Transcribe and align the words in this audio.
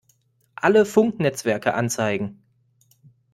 Alle 0.55 0.83
Funknetzwerke 0.87 1.75
anzeigen! 1.75 2.41